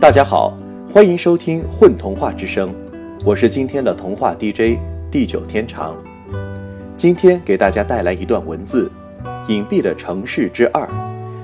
[0.00, 0.56] 大家好，
[0.94, 2.68] 欢迎收听《混童话之声》，
[3.24, 4.78] 我是今天的童话 DJ
[5.10, 5.96] 地久天长。
[6.96, 8.88] 今天给大家带来一段文字，
[9.50, 10.86] 《隐蔽的城市之二》，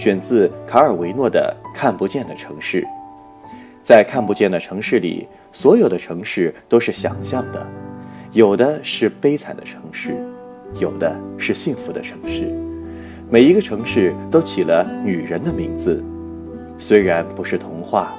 [0.00, 2.82] 选自卡尔维诺的《看不见的城市》。
[3.82, 7.66] 在看不见的城市里，所有的城市都是想象的，
[8.30, 10.14] 有的是悲惨的城市，
[10.78, 12.44] 有的是幸福的城市。
[13.28, 16.00] 每一个城市都起了女人的名字，
[16.78, 18.14] 虽然不是童话，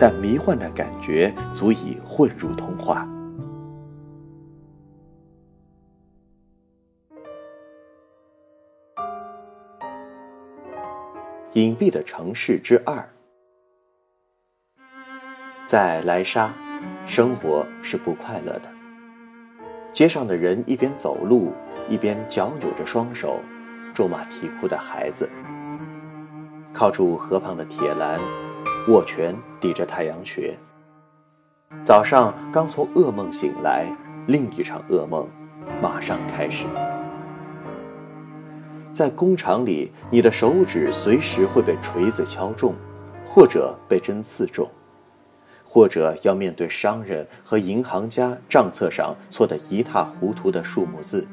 [0.00, 3.08] 但迷幻的感觉足以混入童话。
[11.52, 13.08] 隐蔽的城市之二，
[15.66, 16.52] 在莱莎，
[17.06, 18.68] 生活是不快乐的。
[19.92, 21.52] 街上的人一边走路，
[21.88, 23.40] 一边脚扭着双手。
[23.94, 25.30] 咒骂啼哭的孩子，
[26.72, 28.18] 靠住河旁的铁栏，
[28.86, 30.54] 握拳抵着太阳穴。
[31.82, 33.86] 早上刚从噩梦醒来，
[34.26, 35.26] 另一场噩梦
[35.80, 36.66] 马上开始。
[38.92, 42.74] 在工厂里，你的手指随时会被锤子敲中，
[43.26, 44.68] 或者被针刺中，
[45.64, 51.26] 或者要面对商人和银行家账册上错得一塌糊涂的数目字。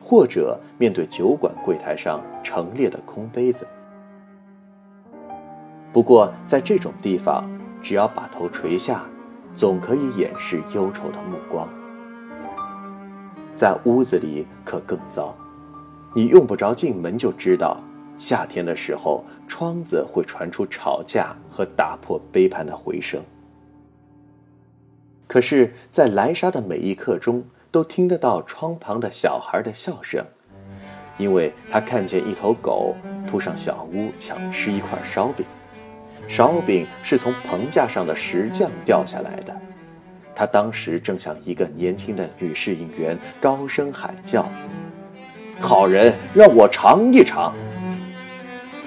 [0.00, 3.64] 或者面对酒馆柜台上陈列的空杯子。
[5.92, 7.44] 不过，在这种地方，
[7.82, 9.04] 只要把头垂下，
[9.54, 11.68] 总可以掩饰忧愁的目光。
[13.54, 15.34] 在屋子里可更糟，
[16.14, 17.78] 你用不着进门就知道，
[18.16, 23.22] 夏天的时候，窗子会传出吵架和打破杯盘的回声。
[25.26, 27.44] 可是，在莱莎的每一刻中。
[27.72, 30.26] 都听得到窗旁的小孩的笑声，
[31.18, 32.96] 因为他看见一头狗
[33.28, 35.46] 扑上小屋抢吃一块烧饼，
[36.30, 39.54] 烧饼是从棚架上的石匠掉下来的。
[40.32, 44.48] 他当时正向一个年轻的女侍应员高声喊叫
[45.58, 47.52] ：“好人，让我尝一尝。”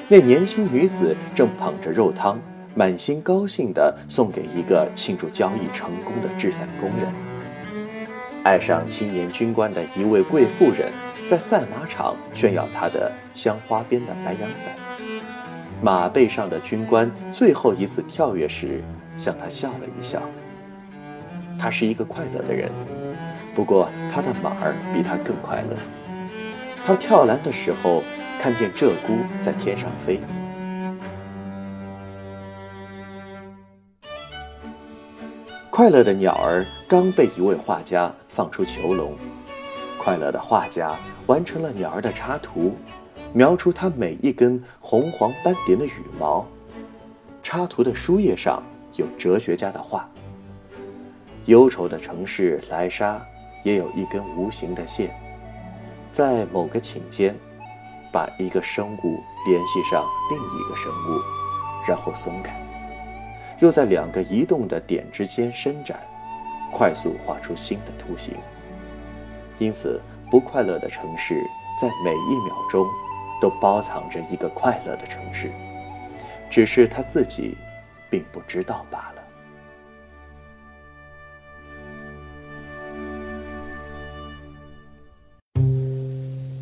[0.08, 2.40] 那年轻女子正捧着肉汤，
[2.74, 7.14] 满心高兴地送给一个庆祝交易成功的制伞工人。
[8.44, 10.92] 爱上青年军官的一位贵妇人，
[11.28, 14.74] 在赛马场炫耀她的镶花边的白羊伞。
[15.84, 18.82] 马背上的军官最后一次跳跃时，
[19.18, 20.22] 向他笑了一笑。
[21.60, 22.72] 他是一个快乐的人，
[23.54, 25.76] 不过他的马儿比他更快乐。
[26.86, 28.02] 他跳栏的时候，
[28.40, 30.22] 看见鹧鸪在天上飞。
[35.70, 39.18] 快乐的鸟儿刚被一位画家放出囚笼，
[39.98, 42.78] 快乐的画家完成了鸟儿的插图，
[43.34, 46.46] 描出它每一根红黄斑点的羽毛。
[47.42, 48.64] 插图的书页上
[48.96, 50.10] 有哲学家的话。
[51.46, 53.22] 忧愁的城市莱莎
[53.66, 55.14] 也有一根无形的线，
[56.10, 57.36] 在某个寝间，
[58.14, 61.20] 把一个生物联系上另一个生物，
[61.86, 62.56] 然后松开。
[63.60, 66.00] 又在两个移动的点之间伸展，
[66.72, 68.36] 快速画出新的图形。
[69.60, 70.00] 因此，
[70.32, 71.44] 不快乐的城市
[71.82, 72.86] 在每一秒钟
[73.42, 75.52] 都包藏着一个快乐的城市，
[76.50, 77.58] 只是他自己
[78.10, 79.22] 并不知道罢了。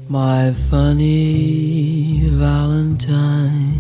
[0.10, 3.80] My funny Valentine.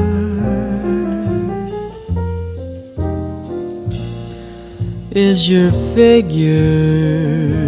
[5.12, 7.65] Is your figure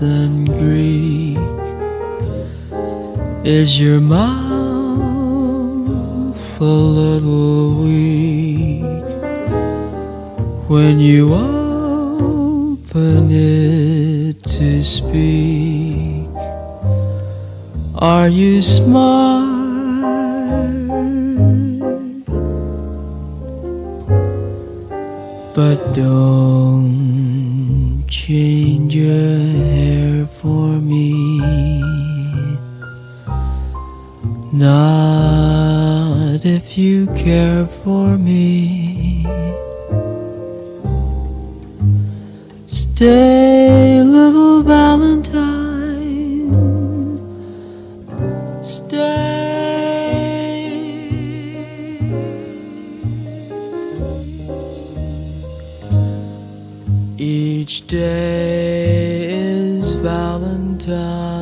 [0.00, 1.38] than Greek?
[3.44, 4.40] Is your mouth
[6.60, 9.04] a little weak
[10.68, 13.76] when you open it?
[14.56, 16.28] to speak.
[17.96, 19.56] Are you smart?
[25.54, 27.35] But don't
[28.26, 29.38] change your
[29.70, 31.12] hair for me.
[34.52, 39.24] Not if you care for me.
[42.66, 46.50] Stay, little Valentine.
[48.64, 49.35] Stay.
[57.76, 61.35] Each day is Valentine.